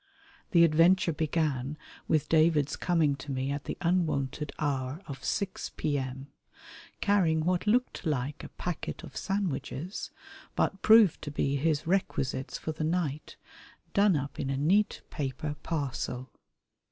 The 0.49 0.63
adventure 0.63 1.13
began 1.13 1.77
with 2.07 2.27
David's 2.27 2.75
coming 2.75 3.15
to 3.17 3.31
me 3.31 3.51
at 3.51 3.65
the 3.65 3.77
unwonted 3.81 4.51
hour 4.57 5.03
of 5.05 5.23
six 5.23 5.69
P.M., 5.77 6.25
carrying 7.01 7.45
what 7.45 7.67
looked 7.67 8.03
like 8.03 8.43
a 8.43 8.49
packet 8.49 9.03
of 9.03 9.15
sandwiches, 9.15 10.09
but 10.55 10.81
proved 10.81 11.21
to 11.21 11.29
be 11.29 11.55
his 11.55 11.85
requisites 11.85 12.57
for 12.57 12.71
the 12.71 12.83
night 12.83 13.35
done 13.93 14.15
up 14.15 14.39
in 14.39 14.49
a 14.49 14.57
neat 14.57 15.03
paper 15.11 15.55
parcel. 15.61 16.31